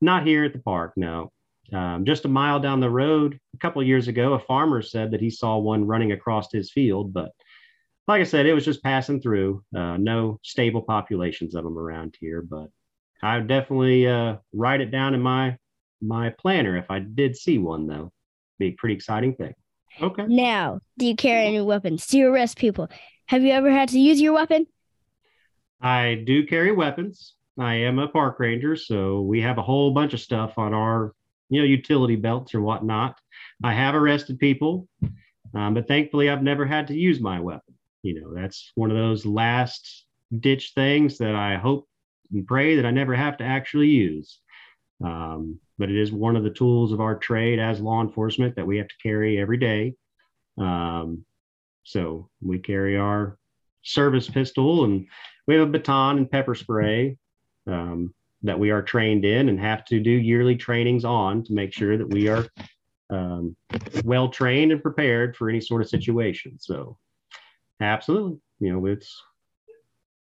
Not 0.00 0.26
here 0.26 0.44
at 0.44 0.52
the 0.52 0.58
park, 0.60 0.92
no. 0.96 1.32
Um, 1.72 2.04
just 2.06 2.24
a 2.24 2.28
mile 2.28 2.60
down 2.60 2.80
the 2.80 2.88
road, 2.88 3.38
a 3.54 3.58
couple 3.58 3.82
of 3.82 3.88
years 3.88 4.08
ago, 4.08 4.32
a 4.32 4.38
farmer 4.38 4.80
said 4.80 5.10
that 5.10 5.20
he 5.20 5.28
saw 5.28 5.58
one 5.58 5.86
running 5.86 6.12
across 6.12 6.50
his 6.50 6.72
field. 6.72 7.12
But 7.12 7.32
like 8.06 8.20
I 8.22 8.24
said, 8.24 8.46
it 8.46 8.54
was 8.54 8.64
just 8.64 8.82
passing 8.82 9.20
through. 9.20 9.62
Uh, 9.76 9.98
no 9.98 10.40
stable 10.42 10.82
populations 10.82 11.54
of 11.54 11.64
them 11.64 11.76
around 11.76 12.16
here. 12.18 12.40
But 12.40 12.70
I 13.22 13.36
would 13.36 13.48
definitely 13.48 14.06
uh, 14.06 14.36
write 14.52 14.80
it 14.80 14.90
down 14.90 15.14
in 15.14 15.20
my 15.20 15.56
my 16.00 16.30
planner 16.30 16.76
if 16.76 16.90
I 16.90 17.00
did 17.00 17.36
see 17.36 17.58
one, 17.58 17.86
though. 17.86 18.12
Be 18.58 18.66
a 18.66 18.70
pretty 18.72 18.94
exciting 18.94 19.34
thing. 19.34 19.54
Okay. 20.00 20.26
Now, 20.28 20.80
do 20.96 21.06
you 21.06 21.16
carry 21.16 21.46
any 21.46 21.60
weapons 21.60 22.06
to 22.08 22.22
arrest 22.22 22.56
people? 22.56 22.88
Have 23.26 23.42
you 23.42 23.52
ever 23.52 23.70
had 23.70 23.88
to 23.90 23.98
use 23.98 24.20
your 24.20 24.32
weapon? 24.32 24.66
I 25.80 26.22
do 26.24 26.46
carry 26.46 26.72
weapons. 26.72 27.34
I 27.58 27.74
am 27.74 27.98
a 27.98 28.08
park 28.08 28.38
ranger, 28.38 28.76
so 28.76 29.22
we 29.22 29.40
have 29.40 29.58
a 29.58 29.62
whole 29.62 29.90
bunch 29.92 30.14
of 30.14 30.20
stuff 30.20 30.56
on 30.56 30.72
our, 30.72 31.12
you 31.48 31.60
know, 31.60 31.66
utility 31.66 32.14
belts 32.14 32.54
or 32.54 32.60
whatnot. 32.60 33.18
I 33.64 33.74
have 33.74 33.96
arrested 33.96 34.38
people, 34.38 34.88
um, 35.54 35.74
but 35.74 35.88
thankfully 35.88 36.30
I've 36.30 36.42
never 36.42 36.64
had 36.64 36.86
to 36.88 36.94
use 36.96 37.20
my 37.20 37.40
weapon. 37.40 37.74
You 38.02 38.20
know, 38.20 38.34
that's 38.34 38.70
one 38.76 38.92
of 38.92 38.96
those 38.96 39.26
last 39.26 40.06
ditch 40.38 40.72
things 40.74 41.18
that 41.18 41.34
I 41.34 41.56
hope 41.56 41.87
and 42.32 42.46
pray 42.46 42.76
that 42.76 42.86
I 42.86 42.90
never 42.90 43.14
have 43.14 43.38
to 43.38 43.44
actually 43.44 43.88
use. 43.88 44.40
Um, 45.04 45.60
but 45.78 45.90
it 45.90 45.96
is 45.96 46.10
one 46.10 46.36
of 46.36 46.42
the 46.42 46.50
tools 46.50 46.92
of 46.92 47.00
our 47.00 47.16
trade 47.16 47.58
as 47.58 47.80
law 47.80 48.02
enforcement 48.02 48.56
that 48.56 48.66
we 48.66 48.78
have 48.78 48.88
to 48.88 48.94
carry 49.02 49.40
every 49.40 49.58
day. 49.58 49.94
Um, 50.58 51.24
so 51.84 52.28
we 52.42 52.58
carry 52.58 52.96
our 52.96 53.38
service 53.82 54.28
pistol 54.28 54.84
and 54.84 55.06
we 55.46 55.54
have 55.54 55.68
a 55.68 55.70
baton 55.70 56.18
and 56.18 56.30
pepper 56.30 56.54
spray 56.54 57.16
um, 57.66 58.12
that 58.42 58.58
we 58.58 58.70
are 58.70 58.82
trained 58.82 59.24
in 59.24 59.48
and 59.48 59.58
have 59.58 59.84
to 59.86 60.00
do 60.00 60.10
yearly 60.10 60.56
trainings 60.56 61.04
on 61.04 61.44
to 61.44 61.52
make 61.52 61.72
sure 61.72 61.96
that 61.96 62.10
we 62.10 62.28
are 62.28 62.46
um, 63.10 63.56
well 64.04 64.28
trained 64.28 64.72
and 64.72 64.82
prepared 64.82 65.36
for 65.36 65.48
any 65.48 65.60
sort 65.60 65.80
of 65.80 65.88
situation. 65.88 66.58
So, 66.58 66.98
absolutely, 67.80 68.38
you 68.60 68.72
know, 68.72 68.84
it's 68.86 69.22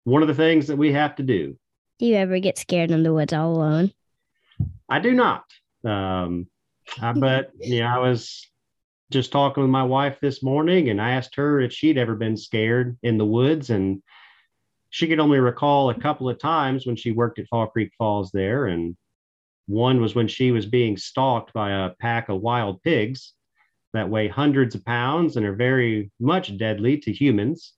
one 0.06 0.22
of 0.22 0.28
the 0.28 0.34
things 0.34 0.68
that 0.68 0.78
we 0.78 0.92
have 0.94 1.16
to 1.18 1.24
do. 1.24 1.58
Do 2.04 2.10
you 2.10 2.16
ever 2.16 2.38
get 2.40 2.58
scared 2.58 2.92
in 2.92 3.02
the 3.02 3.14
woods 3.14 3.32
all 3.32 3.54
alone? 3.56 3.94
I 4.90 5.00
do 5.00 5.14
not. 5.14 5.46
Um, 5.86 6.48
I 7.02 7.14
bet, 7.14 7.52
know, 7.58 7.82
I 7.82 7.98
was 8.00 8.46
just 9.10 9.32
talking 9.32 9.64
with 9.64 9.70
my 9.70 9.84
wife 9.84 10.18
this 10.20 10.44
morning 10.44 10.90
and 10.90 11.02
I 11.02 11.12
asked 11.12 11.36
her 11.36 11.62
if 11.62 11.72
she'd 11.72 11.98
ever 11.98 12.16
been 12.16 12.36
scared 12.36 12.98
in 13.04 13.18
the 13.18 13.26
woods. 13.26 13.70
And 13.70 14.04
she 14.90 15.08
could 15.08 15.22
only 15.22 15.40
recall 15.40 15.92
a 15.92 15.98
couple 15.98 16.28
of 16.28 16.40
times 16.40 16.86
when 16.86 16.98
she 16.98 17.14
worked 17.14 17.40
at 17.40 17.48
Fall 17.48 17.68
Creek 17.68 17.94
Falls 17.98 18.32
there. 18.32 18.66
And 18.66 18.98
one 19.68 20.02
was 20.02 20.14
when 20.14 20.28
she 20.28 20.52
was 20.52 20.66
being 20.66 20.98
stalked 20.98 21.54
by 21.54 21.72
a 21.72 21.92
pack 22.02 22.28
of 22.28 22.42
wild 22.42 22.84
pigs 22.84 23.32
that 23.94 24.10
weigh 24.10 24.28
hundreds 24.28 24.76
of 24.76 24.84
pounds 24.84 25.38
and 25.38 25.46
are 25.46 25.56
very 25.56 26.12
much 26.20 26.58
deadly 26.58 26.98
to 26.98 27.14
humans 27.14 27.72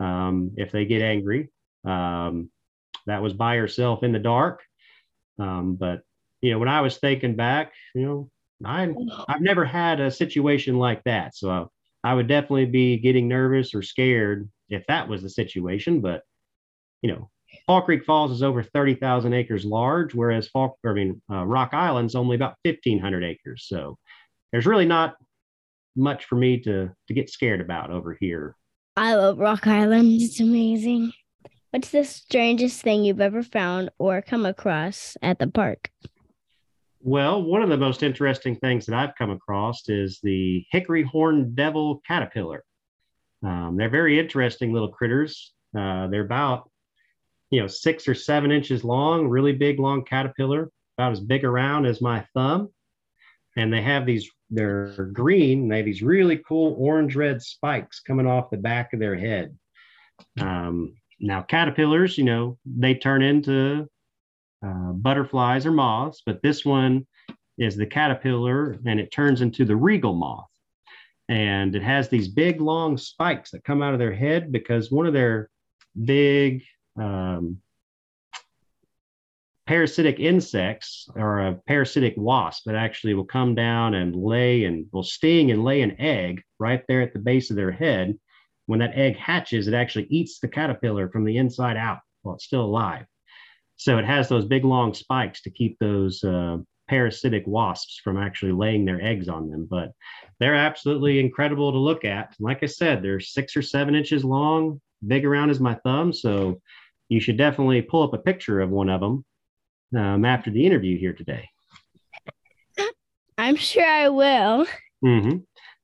um, 0.00 0.50
if 0.56 0.72
they 0.72 0.84
get 0.84 1.00
angry. 1.00 1.50
Um, 1.84 2.50
that 3.08 3.22
was 3.22 3.32
by 3.32 3.56
herself 3.56 4.02
in 4.02 4.12
the 4.12 4.18
dark. 4.18 4.62
Um, 5.38 5.76
but, 5.76 6.02
you 6.40 6.52
know, 6.52 6.58
when 6.58 6.68
I 6.68 6.80
was 6.80 6.98
thinking 6.98 7.36
back, 7.36 7.72
you 7.94 8.02
know, 8.02 8.30
I, 8.64 8.92
I've 9.28 9.40
never 9.40 9.64
had 9.64 10.00
a 10.00 10.10
situation 10.10 10.78
like 10.78 11.04
that. 11.04 11.36
So 11.36 11.70
I 12.02 12.14
would 12.14 12.28
definitely 12.28 12.66
be 12.66 12.98
getting 12.98 13.28
nervous 13.28 13.74
or 13.74 13.82
scared 13.82 14.48
if 14.68 14.84
that 14.88 15.08
was 15.08 15.22
the 15.22 15.30
situation. 15.30 16.00
But 16.00 16.22
you 17.02 17.10
know, 17.12 17.30
Fall 17.66 17.82
Creek 17.82 18.04
Falls 18.04 18.32
is 18.32 18.42
over 18.42 18.62
30,000 18.62 19.32
acres 19.32 19.64
large, 19.64 20.14
whereas 20.14 20.48
Fall, 20.48 20.78
I 20.86 20.92
mean, 20.92 21.20
uh, 21.30 21.44
Rock 21.44 21.70
Island's 21.72 22.14
only 22.14 22.36
about 22.36 22.56
1,500 22.62 23.24
acres. 23.24 23.66
So 23.68 23.98
there's 24.52 24.66
really 24.66 24.86
not 24.86 25.16
much 25.96 26.26
for 26.26 26.36
me 26.36 26.60
to 26.60 26.90
to 27.08 27.14
get 27.14 27.30
scared 27.30 27.60
about 27.60 27.90
over 27.90 28.16
here. 28.20 28.54
I 28.96 29.14
love 29.14 29.38
Rock 29.38 29.66
Island. 29.66 30.20
It's 30.20 30.40
amazing. 30.40 31.12
What's 31.70 31.90
the 31.90 32.04
strangest 32.04 32.80
thing 32.80 33.04
you've 33.04 33.20
ever 33.20 33.42
found 33.42 33.90
or 33.98 34.22
come 34.22 34.46
across 34.46 35.16
at 35.22 35.38
the 35.38 35.46
park? 35.46 35.90
Well, 37.00 37.42
one 37.42 37.62
of 37.62 37.68
the 37.68 37.76
most 37.76 38.02
interesting 38.02 38.56
things 38.56 38.86
that 38.86 38.96
I've 38.96 39.14
come 39.16 39.30
across 39.30 39.88
is 39.88 40.18
the 40.22 40.64
hickory 40.70 41.02
horn 41.02 41.54
devil 41.54 42.02
caterpillar. 42.06 42.64
Um, 43.44 43.76
they're 43.76 43.90
very 43.90 44.18
interesting 44.18 44.72
little 44.72 44.88
critters. 44.88 45.52
Uh, 45.76 46.08
they're 46.08 46.24
about 46.24 46.70
you 47.50 47.60
know, 47.60 47.66
six 47.66 48.06
or 48.06 48.14
seven 48.14 48.52
inches 48.52 48.84
long, 48.84 49.26
really 49.26 49.52
big, 49.52 49.78
long 49.78 50.04
caterpillar, 50.04 50.70
about 50.96 51.12
as 51.12 51.20
big 51.20 51.44
around 51.44 51.86
as 51.86 52.00
my 52.00 52.24
thumb. 52.34 52.68
And 53.56 53.72
they 53.72 53.82
have 53.82 54.06
these, 54.06 54.28
they're 54.50 55.06
green, 55.12 55.68
they 55.68 55.78
have 55.78 55.86
these 55.86 56.02
really 56.02 56.38
cool 56.46 56.76
orange 56.78 57.16
red 57.16 57.42
spikes 57.42 58.00
coming 58.00 58.26
off 58.26 58.50
the 58.50 58.56
back 58.56 58.92
of 58.92 59.00
their 59.00 59.16
head. 59.16 59.56
Um, 60.40 60.94
now, 61.20 61.42
caterpillars, 61.42 62.16
you 62.16 62.24
know, 62.24 62.58
they 62.64 62.94
turn 62.94 63.22
into 63.22 63.88
uh, 64.64 64.92
butterflies 64.92 65.66
or 65.66 65.72
moths, 65.72 66.22
but 66.24 66.42
this 66.42 66.64
one 66.64 67.06
is 67.58 67.76
the 67.76 67.86
caterpillar 67.86 68.78
and 68.86 69.00
it 69.00 69.10
turns 69.10 69.40
into 69.40 69.64
the 69.64 69.76
regal 69.76 70.14
moth. 70.14 70.46
And 71.28 71.74
it 71.74 71.82
has 71.82 72.08
these 72.08 72.28
big, 72.28 72.60
long 72.60 72.96
spikes 72.96 73.50
that 73.50 73.64
come 73.64 73.82
out 73.82 73.92
of 73.92 73.98
their 73.98 74.14
head 74.14 74.50
because 74.50 74.90
one 74.90 75.06
of 75.06 75.12
their 75.12 75.50
big 76.04 76.62
um, 76.96 77.58
parasitic 79.66 80.18
insects 80.18 81.08
or 81.14 81.40
a 81.40 81.54
parasitic 81.66 82.14
wasp 82.16 82.64
that 82.64 82.74
actually 82.74 83.12
will 83.12 83.24
come 83.24 83.54
down 83.54 83.94
and 83.94 84.16
lay 84.16 84.64
and 84.64 84.86
will 84.92 85.02
sting 85.02 85.50
and 85.50 85.64
lay 85.64 85.82
an 85.82 86.00
egg 86.00 86.42
right 86.58 86.82
there 86.88 87.02
at 87.02 87.12
the 87.12 87.18
base 87.18 87.50
of 87.50 87.56
their 87.56 87.72
head. 87.72 88.18
When 88.68 88.80
that 88.80 88.94
egg 88.94 89.16
hatches, 89.16 89.66
it 89.66 89.72
actually 89.72 90.06
eats 90.10 90.40
the 90.40 90.46
caterpillar 90.46 91.08
from 91.08 91.24
the 91.24 91.38
inside 91.38 91.78
out 91.78 92.00
while 92.20 92.34
it's 92.34 92.44
still 92.44 92.66
alive. 92.66 93.06
So 93.76 93.96
it 93.96 94.04
has 94.04 94.28
those 94.28 94.44
big 94.44 94.62
long 94.62 94.92
spikes 94.92 95.40
to 95.42 95.50
keep 95.50 95.78
those 95.78 96.22
uh, 96.22 96.58
parasitic 96.86 97.44
wasps 97.46 97.98
from 98.04 98.18
actually 98.18 98.52
laying 98.52 98.84
their 98.84 99.02
eggs 99.02 99.26
on 99.26 99.48
them. 99.48 99.66
But 99.70 99.92
they're 100.38 100.54
absolutely 100.54 101.18
incredible 101.18 101.72
to 101.72 101.78
look 101.78 102.04
at. 102.04 102.34
Like 102.38 102.62
I 102.62 102.66
said, 102.66 103.02
they're 103.02 103.20
six 103.20 103.56
or 103.56 103.62
seven 103.62 103.94
inches 103.94 104.22
long, 104.22 104.82
big 105.06 105.24
around 105.24 105.48
as 105.48 105.60
my 105.60 105.74
thumb. 105.76 106.12
So 106.12 106.60
you 107.08 107.20
should 107.20 107.38
definitely 107.38 107.80
pull 107.80 108.02
up 108.02 108.12
a 108.12 108.18
picture 108.18 108.60
of 108.60 108.68
one 108.68 108.90
of 108.90 109.00
them 109.00 109.24
um, 109.96 110.26
after 110.26 110.50
the 110.50 110.66
interview 110.66 110.98
here 110.98 111.14
today. 111.14 111.48
I'm 113.38 113.56
sure 113.56 113.86
I 113.86 114.10
will. 114.10 114.66
Mm-hmm. 115.02 115.38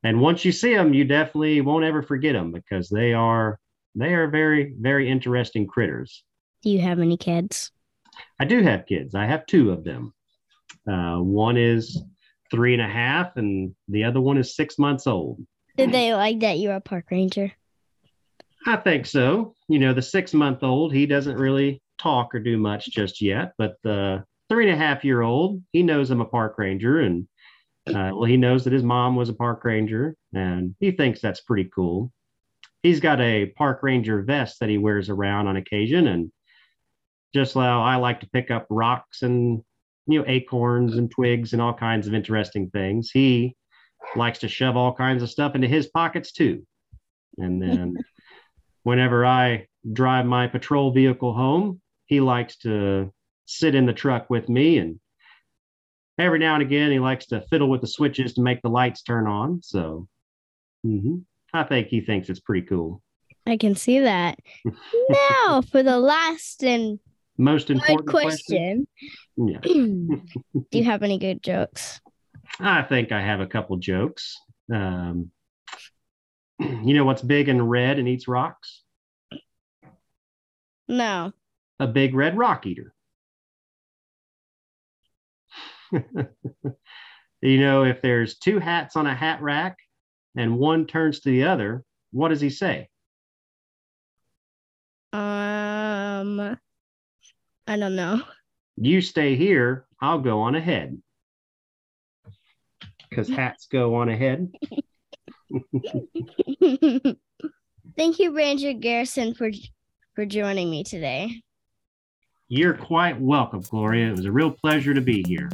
And 0.04 0.20
once 0.20 0.44
you 0.44 0.52
see 0.52 0.74
them, 0.74 0.92
you 0.92 1.04
definitely 1.04 1.62
won't 1.62 1.84
ever 1.84 2.02
forget 2.02 2.34
them 2.34 2.52
because 2.52 2.88
they 2.88 3.14
are 3.14 3.58
they 3.94 4.12
are 4.14 4.28
very 4.28 4.74
very 4.78 5.10
interesting 5.10 5.66
critters. 5.66 6.22
Do 6.62 6.70
you 6.70 6.80
have 6.80 7.00
any 7.00 7.16
kids? 7.16 7.72
I 8.38 8.44
do 8.44 8.62
have 8.62 8.86
kids. 8.86 9.14
I 9.14 9.24
have 9.24 9.46
two 9.46 9.70
of 9.70 9.82
them. 9.82 10.12
Uh, 10.88 11.16
one 11.16 11.56
is 11.56 12.02
three 12.50 12.74
and 12.74 12.82
a 12.82 12.88
half, 12.88 13.36
and 13.36 13.74
the 13.88 14.04
other 14.04 14.20
one 14.20 14.36
is 14.36 14.54
six 14.54 14.78
months 14.78 15.06
old. 15.06 15.44
Did 15.76 15.90
they 15.90 16.14
like 16.14 16.40
that 16.40 16.58
you're 16.58 16.74
a 16.74 16.80
park 16.80 17.06
ranger? 17.10 17.50
I 18.66 18.76
think 18.76 19.06
so. 19.06 19.54
You 19.68 19.78
know, 19.78 19.92
the 19.92 20.02
six 20.02 20.32
month 20.32 20.62
old, 20.62 20.92
he 20.92 21.06
doesn't 21.06 21.36
really 21.36 21.82
talk 21.98 22.34
or 22.34 22.40
do 22.40 22.56
much 22.56 22.86
just 22.90 23.20
yet, 23.20 23.52
but 23.58 23.76
the 23.82 24.24
three 24.48 24.68
and 24.68 24.74
a 24.74 24.84
half 24.84 25.04
year 25.04 25.22
old, 25.22 25.62
he 25.72 25.82
knows 25.82 26.10
I'm 26.10 26.20
a 26.20 26.26
park 26.26 26.58
ranger 26.58 27.00
and 27.00 27.26
uh, 27.86 28.10
well, 28.14 28.24
he 28.24 28.36
knows 28.36 28.64
that 28.64 28.72
his 28.72 28.82
mom 28.82 29.14
was 29.14 29.28
a 29.28 29.34
park 29.34 29.62
ranger 29.64 30.16
and 30.32 30.74
he 30.80 30.90
thinks 30.90 31.20
that's 31.20 31.42
pretty 31.42 31.70
cool. 31.74 32.10
He's 32.82 33.00
got 33.00 33.20
a 33.20 33.46
park 33.56 33.82
ranger 33.82 34.22
vest 34.22 34.60
that 34.60 34.68
he 34.68 34.78
wears 34.78 35.10
around 35.10 35.48
on 35.48 35.56
occasion. 35.56 36.06
And 36.06 36.32
just 37.34 37.54
how 37.54 37.82
I 37.82 37.96
like 37.96 38.20
to 38.20 38.30
pick 38.30 38.50
up 38.50 38.66
rocks 38.70 39.22
and, 39.22 39.62
you 40.06 40.18
know, 40.18 40.24
acorns 40.26 40.96
and 40.96 41.10
twigs 41.10 41.52
and 41.52 41.60
all 41.60 41.74
kinds 41.74 42.06
of 42.06 42.14
interesting 42.14 42.70
things, 42.70 43.10
he 43.10 43.54
likes 44.16 44.38
to 44.40 44.48
shove 44.48 44.76
all 44.76 44.94
kinds 44.94 45.22
of 45.22 45.30
stuff 45.30 45.54
into 45.54 45.68
his 45.68 45.86
pockets 45.88 46.32
too. 46.32 46.66
And 47.38 47.60
then 47.60 47.96
whenever 48.82 49.26
I 49.26 49.66
drive 49.92 50.24
my 50.24 50.46
patrol 50.46 50.90
vehicle 50.92 51.34
home, 51.34 51.80
he 52.06 52.20
likes 52.20 52.56
to 52.58 53.12
sit 53.46 53.74
in 53.74 53.84
the 53.84 53.92
truck 53.92 54.30
with 54.30 54.48
me 54.48 54.78
and 54.78 55.00
every 56.18 56.38
now 56.38 56.54
and 56.54 56.62
again 56.62 56.90
he 56.90 56.98
likes 56.98 57.26
to 57.26 57.40
fiddle 57.50 57.68
with 57.68 57.80
the 57.80 57.86
switches 57.86 58.34
to 58.34 58.42
make 58.42 58.62
the 58.62 58.68
lights 58.68 59.02
turn 59.02 59.26
on 59.26 59.60
so 59.62 60.06
mm-hmm. 60.86 61.16
i 61.52 61.62
think 61.64 61.88
he 61.88 62.00
thinks 62.00 62.28
it's 62.28 62.40
pretty 62.40 62.66
cool 62.66 63.00
I 63.46 63.58
can 63.58 63.74
see 63.74 63.98
that. 64.00 64.38
now 65.44 65.60
for 65.60 65.82
the 65.82 65.98
last 65.98 66.64
and 66.64 66.98
most 67.36 67.68
important 67.68 68.08
question. 68.08 68.86
yeah 69.36 69.58
Do 69.62 70.18
you 70.72 70.84
have 70.84 71.02
any 71.02 71.18
good 71.18 71.42
jokes? 71.42 72.00
i 72.60 72.82
think 72.82 73.10
i 73.12 73.20
have 73.20 73.40
a 73.40 73.46
couple 73.46 73.76
jokes 73.76 74.38
um, 74.72 75.30
you 76.58 76.94
know 76.94 77.04
what's 77.04 77.20
big 77.22 77.48
and 77.50 77.68
red 77.68 77.98
and 77.98 78.08
eats 78.08 78.28
rocks 78.28 78.82
No. 80.88 81.32
a 81.80 81.86
big 81.86 82.14
red 82.14 82.38
rock 82.38 82.66
eater 82.66 82.93
you 87.42 87.60
know 87.60 87.84
if 87.84 88.02
there's 88.02 88.38
two 88.38 88.58
hats 88.58 88.96
on 88.96 89.06
a 89.06 89.14
hat 89.14 89.40
rack 89.42 89.76
and 90.36 90.58
one 90.58 90.86
turns 90.86 91.20
to 91.20 91.30
the 91.30 91.44
other 91.44 91.84
what 92.10 92.28
does 92.28 92.40
he 92.40 92.50
say 92.50 92.88
Um 95.12 96.58
I 97.66 97.76
don't 97.78 97.96
know. 97.96 98.20
you 98.76 99.00
stay 99.00 99.36
here, 99.36 99.86
I'll 100.00 100.20
go 100.20 100.40
on 100.40 100.54
ahead. 100.54 101.00
Because 103.08 103.28
hats 103.28 103.68
go 103.70 103.94
on 103.94 104.08
ahead. 104.08 104.52
Thank 107.96 108.18
you, 108.18 108.34
Ranger 108.34 108.72
Garrison, 108.72 109.34
for 109.34 109.50
for 110.14 110.26
joining 110.26 110.70
me 110.70 110.82
today. 110.84 111.42
You're 112.48 112.74
quite 112.74 113.20
welcome, 113.20 113.62
Gloria. 113.62 114.08
It 114.08 114.16
was 114.16 114.26
a 114.26 114.32
real 114.32 114.50
pleasure 114.50 114.94
to 114.94 115.00
be 115.00 115.24
here. 115.26 115.48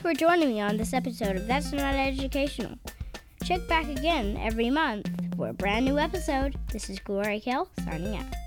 Thanks 0.00 0.18
for 0.18 0.26
joining 0.26 0.48
me 0.48 0.62
on 0.62 0.78
this 0.78 0.94
episode 0.94 1.36
of 1.36 1.46
That's 1.46 1.72
Not 1.72 1.94
Educational. 1.94 2.78
Check 3.44 3.68
back 3.68 3.86
again 3.86 4.38
every 4.38 4.70
month 4.70 5.10
for 5.36 5.48
a 5.48 5.52
brand 5.52 5.84
new 5.84 5.98
episode. 5.98 6.56
This 6.72 6.88
is 6.88 6.98
Gloria 7.00 7.38
Kell 7.38 7.68
signing 7.84 8.16
out. 8.16 8.39